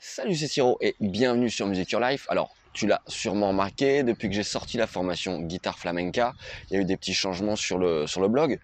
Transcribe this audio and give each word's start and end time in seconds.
Salut 0.00 0.36
c'est 0.36 0.46
Siro 0.46 0.78
et 0.80 0.94
bienvenue 1.00 1.50
sur 1.50 1.66
Music 1.66 1.90
Your 1.90 2.00
Life. 2.00 2.26
Alors 2.28 2.54
tu 2.72 2.86
l'as 2.86 3.02
sûrement 3.08 3.48
remarqué, 3.48 4.04
depuis 4.04 4.28
que 4.28 4.34
j'ai 4.36 4.44
sorti 4.44 4.76
la 4.76 4.86
formation 4.86 5.40
guitare 5.40 5.76
flamenca, 5.76 6.34
il 6.70 6.74
y 6.74 6.76
a 6.76 6.82
eu 6.82 6.84
des 6.84 6.96
petits 6.96 7.14
changements 7.14 7.56
sur 7.56 7.78
le, 7.78 8.06
sur 8.06 8.20
le 8.20 8.28
blog. 8.28 8.60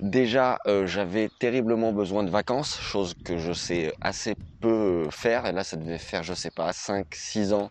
Déjà, 0.00 0.58
euh, 0.66 0.86
j'avais 0.86 1.28
terriblement 1.38 1.92
besoin 1.92 2.22
de 2.22 2.30
vacances, 2.30 2.80
chose 2.80 3.14
que 3.22 3.36
je 3.36 3.52
sais 3.52 3.92
assez 4.00 4.36
peu 4.62 5.06
faire. 5.10 5.44
Et 5.44 5.52
là, 5.52 5.64
ça 5.64 5.76
devait 5.76 5.98
faire, 5.98 6.22
je 6.22 6.32
sais 6.32 6.50
pas, 6.50 6.70
5-6 6.70 7.52
ans 7.52 7.70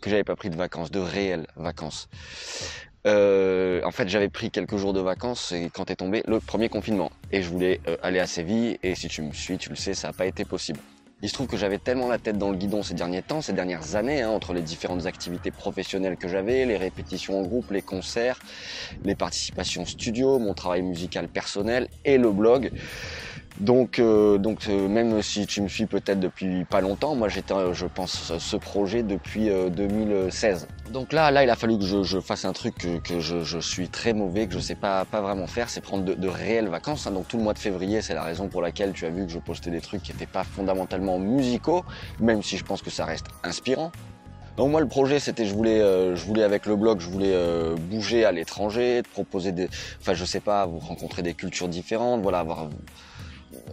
que 0.00 0.08
j'avais 0.08 0.22
pas 0.22 0.36
pris 0.36 0.48
de 0.48 0.56
vacances, 0.56 0.92
de 0.92 1.00
réelles 1.00 1.48
vacances. 1.56 2.08
Euh, 3.08 3.82
en 3.84 3.90
fait, 3.90 4.08
j'avais 4.08 4.28
pris 4.28 4.52
quelques 4.52 4.76
jours 4.76 4.92
de 4.92 5.00
vacances 5.00 5.50
et 5.50 5.68
quand 5.74 5.90
est 5.90 5.96
tombé 5.96 6.22
le 6.28 6.38
premier 6.38 6.68
confinement. 6.68 7.10
Et 7.32 7.42
je 7.42 7.48
voulais 7.48 7.80
euh, 7.88 7.96
aller 8.02 8.20
à 8.20 8.28
Séville 8.28 8.78
et 8.84 8.94
si 8.94 9.08
tu 9.08 9.22
me 9.22 9.32
suis, 9.32 9.58
tu 9.58 9.68
le 9.68 9.76
sais, 9.76 9.94
ça 9.94 10.08
n'a 10.08 10.12
pas 10.12 10.26
été 10.26 10.44
possible. 10.44 10.78
Il 11.22 11.30
se 11.30 11.34
trouve 11.34 11.46
que 11.46 11.56
j'avais 11.56 11.78
tellement 11.78 12.08
la 12.08 12.18
tête 12.18 12.36
dans 12.36 12.50
le 12.50 12.58
guidon 12.58 12.82
ces 12.82 12.92
derniers 12.92 13.22
temps, 13.22 13.40
ces 13.40 13.54
dernières 13.54 13.96
années, 13.96 14.20
hein, 14.20 14.28
entre 14.28 14.52
les 14.52 14.60
différentes 14.60 15.06
activités 15.06 15.50
professionnelles 15.50 16.18
que 16.18 16.28
j'avais, 16.28 16.66
les 16.66 16.76
répétitions 16.76 17.40
en 17.40 17.42
groupe, 17.42 17.70
les 17.70 17.80
concerts, 17.80 18.38
les 19.02 19.14
participations 19.14 19.86
studio, 19.86 20.38
mon 20.38 20.52
travail 20.52 20.82
musical 20.82 21.28
personnel 21.28 21.88
et 22.04 22.18
le 22.18 22.30
blog. 22.30 22.70
Donc, 23.60 23.98
euh, 23.98 24.36
donc 24.36 24.68
euh, 24.68 24.86
même 24.86 25.22
si 25.22 25.46
tu 25.46 25.62
me 25.62 25.68
suis 25.68 25.86
peut-être 25.86 26.20
depuis 26.20 26.64
pas 26.66 26.82
longtemps, 26.82 27.14
moi 27.14 27.28
j'étais, 27.28 27.54
euh, 27.54 27.72
je 27.72 27.86
pense, 27.86 28.36
ce 28.36 28.56
projet 28.56 29.02
depuis 29.02 29.48
2016. 29.48 30.68
Donc 30.90 31.12
là, 31.12 31.30
là, 31.30 31.42
il 31.42 31.48
a 31.48 31.56
fallu 31.56 31.78
que 31.78 31.84
je, 31.84 32.02
je 32.02 32.20
fasse 32.20 32.44
un 32.44 32.52
truc 32.52 32.76
que, 32.76 32.98
que 32.98 33.20
je, 33.20 33.42
je, 33.42 33.58
suis 33.58 33.88
très 33.88 34.12
mauvais, 34.12 34.46
que 34.46 34.52
je 34.52 34.58
sais 34.58 34.74
pas, 34.74 35.04
pas 35.06 35.22
vraiment 35.22 35.46
faire, 35.46 35.70
c'est 35.70 35.80
prendre 35.80 36.04
de, 36.04 36.14
de, 36.14 36.28
réelles 36.28 36.68
vacances. 36.68 37.06
Hein. 37.06 37.12
Donc 37.12 37.28
tout 37.28 37.38
le 37.38 37.44
mois 37.44 37.54
de 37.54 37.58
février, 37.58 38.02
c'est 38.02 38.14
la 38.14 38.22
raison 38.22 38.48
pour 38.48 38.60
laquelle 38.60 38.92
tu 38.92 39.06
as 39.06 39.10
vu 39.10 39.24
que 39.24 39.32
je 39.32 39.38
postais 39.38 39.70
des 39.70 39.80
trucs 39.80 40.02
qui 40.02 40.12
n'étaient 40.12 40.26
pas 40.26 40.44
fondamentalement 40.44 41.18
musicaux, 41.18 41.82
même 42.20 42.42
si 42.42 42.58
je 42.58 42.64
pense 42.64 42.82
que 42.82 42.90
ça 42.90 43.06
reste 43.06 43.26
inspirant. 43.42 43.90
Donc 44.58 44.70
moi 44.70 44.80
le 44.80 44.88
projet 44.88 45.20
c'était 45.20 45.44
je 45.44 45.52
voulais 45.52 45.80
je 46.16 46.24
voulais 46.24 46.42
avec 46.42 46.64
le 46.64 46.76
blog 46.76 47.00
je 47.00 47.10
voulais 47.10 47.36
bouger 47.90 48.24
à 48.24 48.32
l'étranger, 48.32 49.02
proposer 49.12 49.52
des 49.52 49.68
enfin 50.00 50.14
je 50.14 50.24
sais 50.24 50.40
pas 50.40 50.64
vous 50.64 50.78
rencontrer 50.78 51.20
des 51.20 51.34
cultures 51.34 51.68
différentes, 51.68 52.22
voilà 52.22 52.38
avoir 52.38 52.70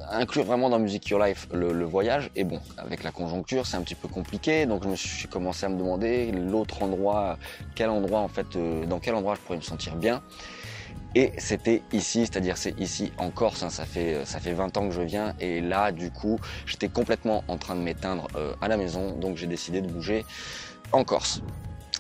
inclure 0.10 0.44
vraiment 0.44 0.70
dans 0.70 0.80
Music 0.80 1.08
Your 1.10 1.24
Life 1.24 1.48
le, 1.54 1.86
voyage. 1.86 2.30
Et 2.36 2.44
bon, 2.44 2.60
avec 2.78 3.04
la 3.04 3.12
conjoncture, 3.12 3.66
c'est 3.66 3.78
un 3.78 3.82
petit 3.82 3.96
peu 3.96 4.08
compliqué. 4.08 4.66
Donc 4.66 4.84
je 4.84 4.90
me 4.90 4.96
suis 4.96 5.28
commencé 5.28 5.66
à 5.66 5.70
me 5.70 5.78
demander 5.78 6.32
l'autre 6.32 6.84
endroit, 6.84 7.38
quel 7.76 7.90
endroit 7.90 8.20
en 8.20 8.28
fait, 8.28 8.56
euh, 8.56 8.86
dans 8.86 9.00
quel 9.00 9.16
endroit 9.16 9.36
je 9.36 9.42
pourrais 9.42 9.58
me 9.58 9.64
sentir 9.64 9.96
bien. 9.96 10.22
Et 11.16 11.32
c'était 11.38 11.84
ici, 11.92 12.22
c'est-à-dire 12.22 12.58
c'est 12.58 12.80
ici 12.80 13.12
en 13.20 13.30
Corse, 13.30 13.62
hein, 13.62 13.70
ça, 13.70 13.86
fait, 13.86 14.26
ça 14.26 14.40
fait 14.40 14.54
20 14.54 14.78
ans 14.78 14.88
que 14.88 14.96
je 14.96 15.02
viens 15.02 15.36
et 15.40 15.62
là 15.62 15.92
du 15.92 16.10
coup 16.10 16.40
j'étais 16.66 16.90
complètement 16.90 17.44
en 17.48 17.58
train 17.58 17.76
de 17.76 17.82
m'éteindre 17.82 18.28
euh, 18.36 18.56
à 18.62 18.68
la 18.68 18.78
maison 18.78 19.12
donc 19.12 19.38
j'ai 19.38 19.46
décidé 19.46 19.82
de 19.82 19.88
bouger 19.88 20.26
en 20.92 21.04
Corse. 21.04 21.44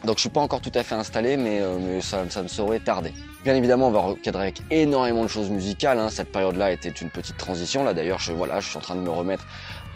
Donc 0.03 0.17
je 0.17 0.21
suis 0.21 0.29
pas 0.29 0.41
encore 0.41 0.59
tout 0.59 0.71
à 0.75 0.83
fait 0.83 0.95
installé, 0.95 1.37
mais, 1.37 1.61
euh, 1.61 2.01
ça, 2.01 2.29
ça, 2.29 2.43
ne 2.43 2.49
saurait 2.49 2.79
tarder. 2.79 3.13
Bien 3.43 3.55
évidemment, 3.55 3.87
on 3.87 3.91
va 3.91 4.01
recadrer 4.01 4.43
avec 4.43 4.61
énormément 4.69 5.23
de 5.23 5.29
choses 5.29 5.49
musicales. 5.49 5.97
Hein. 5.97 6.09
Cette 6.09 6.31
période-là 6.31 6.71
était 6.71 6.89
une 6.89 7.09
petite 7.09 7.37
transition. 7.37 7.83
Là 7.85 7.93
d'ailleurs, 7.93 8.19
je, 8.19 8.33
voilà, 8.33 8.59
je 8.59 8.67
suis 8.67 8.77
en 8.77 8.81
train 8.81 8.95
de 8.95 9.01
me 9.01 9.09
remettre 9.09 9.45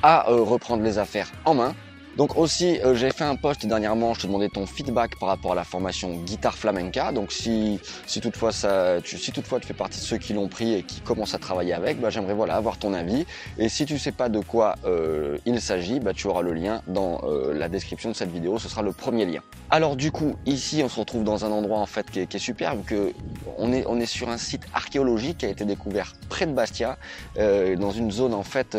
à 0.04 0.30
euh, 0.30 0.42
reprendre 0.42 0.84
les 0.84 0.98
affaires 0.98 1.30
en 1.44 1.56
main. 1.56 1.76
Donc 2.18 2.36
aussi, 2.36 2.80
euh, 2.80 2.96
j'ai 2.96 3.12
fait 3.12 3.26
un 3.26 3.36
post 3.36 3.64
dernièrement, 3.68 4.16
je 4.16 4.22
te 4.22 4.26
demandais 4.26 4.50
ton 4.50 4.66
feedback 4.66 5.20
par 5.20 5.30
rapport 5.30 5.52
à 5.52 5.56
la 5.56 5.64
formation 5.64 6.16
guitare 6.16 6.58
flamenca. 6.58 7.12
Donc 7.12 7.32
si, 7.32 7.80
si 8.08 8.22
toutefois 8.22 8.52
ça, 8.52 8.96
tu, 9.04 9.20
si 9.20 9.32
toutefois 9.32 9.60
tu 9.60 9.68
fais 9.68 9.76
partie 9.76 10.00
de 10.00 10.04
ceux 10.04 10.18
qui 10.18 10.34
l'ont 10.34 10.48
pris 10.48 10.74
et 10.74 10.82
qui 10.82 11.02
commencent 11.02 11.36
à 11.36 11.38
travailler 11.38 11.74
avec, 11.74 12.02
bah, 12.02 12.10
j'aimerais 12.10 12.34
voilà 12.34 12.56
avoir 12.56 12.80
ton 12.80 12.96
avis. 12.96 13.28
Et 13.60 13.70
si 13.70 13.86
tu 13.86 14.00
sais 14.00 14.12
pas 14.12 14.30
de 14.30 14.40
quoi 14.40 14.78
euh, 14.86 15.38
il 15.46 15.62
s'agit, 15.62 16.00
bah, 16.00 16.14
tu 16.16 16.26
auras 16.26 16.42
le 16.42 16.54
lien 16.54 16.82
dans 16.88 17.22
euh, 17.24 17.54
la 17.54 17.70
description 17.70 18.10
de 18.10 18.16
cette 18.16 18.32
vidéo. 18.32 18.58
Ce 18.58 18.68
sera 18.68 18.82
le 18.82 18.94
premier 18.94 19.28
lien. 19.28 19.42
Alors 19.70 19.96
du 19.96 20.12
coup, 20.12 20.38
ici, 20.48 20.82
on 20.84 20.90
se 20.90 21.00
retrouve 21.00 21.24
dans 21.24 21.46
un 21.46 21.52
endroit 21.52 21.78
en 21.78 21.86
fait 21.86 22.10
qui 22.10 22.22
est, 22.22 22.26
qui 22.26 22.38
est 22.38 22.40
superbe, 22.40 22.84
que 22.84 23.14
on 23.60 23.72
est 23.72 23.86
on 23.86 24.00
est 24.00 24.08
sur 24.08 24.30
un 24.30 24.38
site 24.38 24.64
archéologique 24.74 25.38
qui 25.38 25.46
a 25.46 25.50
été 25.50 25.66
découvert 25.66 26.16
près 26.30 26.48
de 26.48 26.54
Bastia, 26.54 26.98
dans 27.36 27.92
une 27.92 28.10
zone 28.10 28.34
en 28.34 28.44
fait 28.44 28.76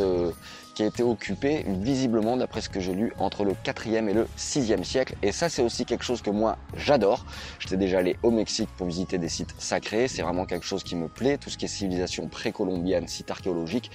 qui 0.78 0.84
été 0.84 1.02
occupé 1.02 1.64
visiblement, 1.66 2.36
d'après 2.36 2.60
ce 2.60 2.68
que 2.68 2.78
j'ai 2.78 2.94
lu, 2.94 3.12
entre 3.18 3.44
le 3.44 3.50
4e 3.50 4.08
et 4.08 4.12
le 4.12 4.28
6e 4.38 4.84
siècle. 4.84 5.16
Et 5.22 5.32
ça, 5.32 5.48
c'est 5.48 5.60
aussi 5.60 5.84
quelque 5.84 6.04
chose 6.04 6.22
que 6.22 6.30
moi, 6.30 6.56
j'adore. 6.76 7.26
J'étais 7.58 7.76
déjà 7.76 7.98
allé 7.98 8.16
au 8.22 8.30
Mexique 8.30 8.68
pour 8.76 8.86
visiter 8.86 9.18
des 9.18 9.28
sites 9.28 9.52
sacrés. 9.58 10.06
C'est 10.06 10.22
vraiment 10.22 10.46
quelque 10.46 10.64
chose 10.64 10.84
qui 10.84 10.94
me 10.94 11.08
plaît, 11.08 11.36
tout 11.36 11.50
ce 11.50 11.58
qui 11.58 11.64
est 11.64 11.68
civilisation 11.68 12.28
précolombienne, 12.28 13.08
site 13.08 13.28
archéologique. 13.28 13.90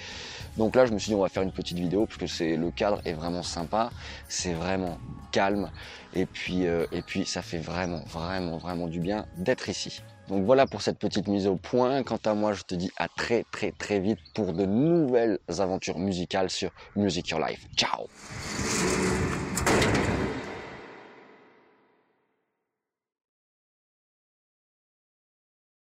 Donc 0.57 0.75
là, 0.75 0.85
je 0.85 0.91
me 0.91 0.99
suis 0.99 1.11
dit, 1.11 1.15
on 1.15 1.21
va 1.21 1.29
faire 1.29 1.43
une 1.43 1.53
petite 1.53 1.79
vidéo, 1.79 2.05
puisque 2.05 2.27
c'est 2.27 2.57
le 2.57 2.69
cadre 2.69 2.99
est 3.05 3.13
vraiment 3.13 3.43
sympa. 3.43 3.89
C'est 4.27 4.53
vraiment 4.53 4.97
calme. 5.31 5.71
Et 6.13 6.25
puis, 6.25 6.67
euh, 6.67 6.85
et 6.91 7.01
puis, 7.01 7.25
ça 7.25 7.41
fait 7.41 7.59
vraiment, 7.59 8.01
vraiment, 8.09 8.57
vraiment 8.57 8.87
du 8.87 8.99
bien 8.99 9.25
d'être 9.37 9.69
ici. 9.69 10.01
Donc 10.27 10.45
voilà 10.45 10.65
pour 10.65 10.81
cette 10.81 10.99
petite 10.99 11.27
mise 11.27 11.47
au 11.47 11.55
point. 11.55 12.03
Quant 12.03 12.19
à 12.25 12.33
moi, 12.33 12.53
je 12.53 12.63
te 12.63 12.75
dis 12.75 12.91
à 12.97 13.07
très 13.07 13.45
très 13.51 13.71
très 13.71 13.99
vite 13.99 14.19
pour 14.33 14.53
de 14.53 14.65
nouvelles 14.65 15.39
aventures 15.59 15.99
musicales 15.99 16.49
sur 16.49 16.71
Music 16.95 17.29
Your 17.29 17.39
Life. 17.45 17.67
Ciao 17.75 18.07